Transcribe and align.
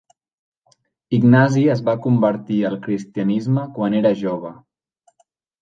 Ignasi 1.17 1.65
es 1.75 1.83
va 1.91 1.95
convertir 2.07 2.59
al 2.71 2.79
cristianisme 2.87 3.69
quan 3.79 3.99
era 4.03 4.17
jove. 4.23 4.57